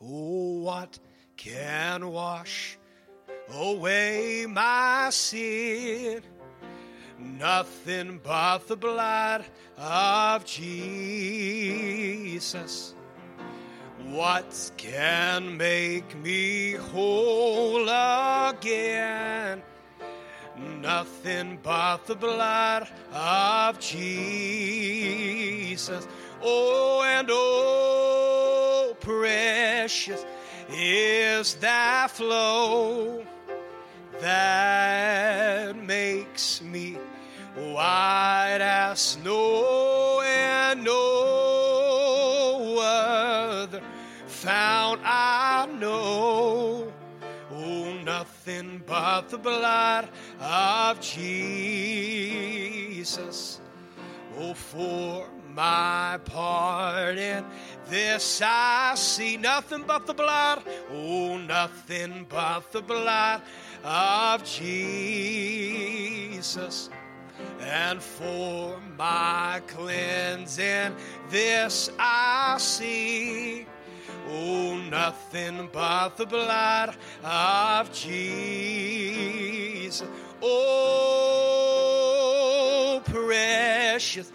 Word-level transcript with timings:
Oh, 0.00 0.60
what 0.60 0.98
can 1.36 2.10
wash 2.10 2.78
away 3.50 4.46
my 4.46 5.08
sin? 5.10 6.22
Nothing 7.18 8.20
but 8.22 8.68
the 8.68 8.76
blood 8.76 9.44
of 9.78 10.44
Jesus. 10.44 11.34
What 14.04 14.70
can 14.76 15.56
make 15.56 16.14
me 16.16 16.72
whole 16.72 17.88
again? 17.88 19.62
Nothing 20.56 21.58
but 21.62 22.06
the 22.06 22.16
blood 22.16 22.88
of 23.12 23.78
Jesus. 23.80 24.86
Oh, 26.42 27.02
and 27.02 27.28
oh, 27.30 28.96
precious 29.86 30.26
is 30.68 31.54
that 31.60 32.10
flow 32.10 33.24
that 34.20 35.76
makes 35.76 36.60
me 36.60 36.98
white 37.54 38.58
as 38.60 38.98
snow, 38.98 40.20
and 40.26 40.82
no 40.82 42.78
other 42.80 43.80
found 44.26 45.00
I 45.04 45.68
know. 45.78 46.92
Oh, 47.52 47.92
nothing 48.02 48.82
but 48.84 49.28
the 49.28 49.38
blood 49.38 50.08
of 50.40 51.00
Jesus. 51.00 52.00
Oh, 54.36 54.52
for 54.52 55.28
my 55.54 56.18
part 56.24 56.85
in 57.10 57.44
this 57.88 58.40
I 58.42 58.94
see 58.96 59.36
nothing 59.36 59.84
but 59.86 60.06
the 60.06 60.14
blood. 60.14 60.62
Oh, 60.92 61.36
nothing 61.36 62.26
but 62.28 62.72
the 62.72 62.82
blood 62.82 63.42
of 63.84 64.44
Jesus. 64.44 65.90
And 67.60 68.02
for 68.02 68.80
my 68.98 69.62
cleansing, 69.66 70.96
this 71.30 71.90
I 71.98 72.56
see. 72.58 73.66
Oh, 74.28 74.76
nothing 74.90 75.68
but 75.72 76.16
the 76.16 76.26
blood 76.26 76.96
of 77.22 77.92
Jesus. 77.92 79.26
Oh, 80.42 81.06
precious 83.04 84.32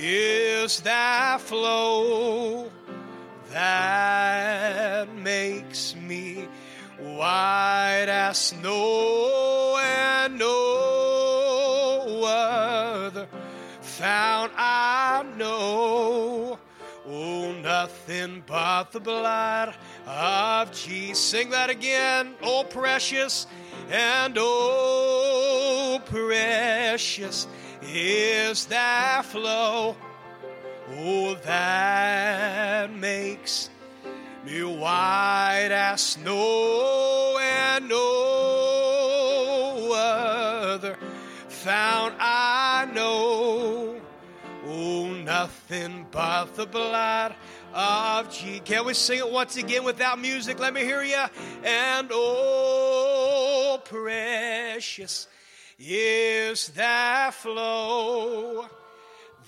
is 0.00 0.80
that 0.80 1.40
flow 1.40 2.70
that 3.50 5.12
makes 5.16 5.96
me 5.96 6.46
white 6.98 8.06
as 8.08 8.38
snow 8.38 9.76
and 9.82 10.38
no 10.38 12.22
other 12.24 13.26
found 13.80 14.52
I 14.56 15.24
know. 15.36 16.58
Oh, 17.10 17.52
nothing 17.62 18.44
but 18.46 18.92
the 18.92 19.00
blood 19.00 19.74
of 20.06 20.70
Jesus. 20.72 21.18
Sing 21.18 21.50
that 21.50 21.70
again. 21.70 22.34
Oh, 22.42 22.64
precious 22.68 23.46
and 23.90 24.36
oh, 24.38 26.00
precious 26.04 27.48
is 27.82 28.66
that 28.66 29.24
flow. 29.24 29.96
Oh, 30.90 31.34
that 31.44 32.92
makes 32.94 33.70
me 34.44 34.62
white 34.64 35.68
as 35.70 36.00
snow, 36.00 37.38
and 37.40 37.88
no 37.88 37.98
other 39.94 40.96
found 41.48 42.14
I 42.18 42.88
know. 42.94 44.00
Oh, 44.66 45.06
nothing 45.06 46.06
but 46.10 46.54
the 46.56 46.66
blood 46.66 47.34
of 47.74 48.30
Jesus. 48.30 48.62
Can 48.64 48.84
we 48.86 48.94
sing 48.94 49.18
it 49.18 49.30
once 49.30 49.56
again 49.56 49.84
without 49.84 50.18
music? 50.18 50.58
Let 50.58 50.74
me 50.74 50.80
hear 50.80 51.02
you. 51.02 51.24
And 51.64 52.08
oh, 52.12 53.80
precious 53.84 55.28
is 55.78 56.68
that 56.70 57.34
flow 57.34 58.66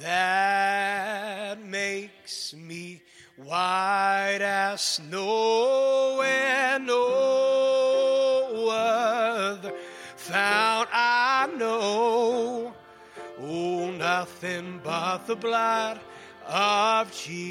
that 0.00 1.62
makes 1.64 2.52
me 2.54 3.02
white 3.36 4.38
as 4.40 4.80
snow 4.80 6.20
and 6.22 6.86
no 6.86 8.68
other 8.70 9.72
found 10.16 10.88
I 10.92 11.48
know. 11.56 12.74
Oh, 13.38 13.90
nothing 13.92 14.80
but 14.82 15.26
the 15.26 15.36
blood 15.36 16.00
of 16.46 17.12
Jesus. 17.12 17.46